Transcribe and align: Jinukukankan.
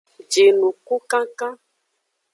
Jinukukankan. 0.31 1.53